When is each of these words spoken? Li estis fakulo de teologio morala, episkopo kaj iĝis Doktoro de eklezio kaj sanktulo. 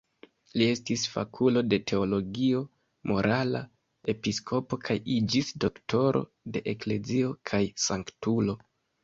Li 0.59 0.67
estis 0.75 1.01
fakulo 1.15 1.61
de 1.73 1.77
teologio 1.91 2.61
morala, 3.11 3.61
episkopo 4.15 4.81
kaj 4.89 4.97
iĝis 5.19 5.53
Doktoro 5.67 6.25
de 6.57 6.65
eklezio 6.75 7.37
kaj 7.53 7.63
sanktulo. 7.87 8.59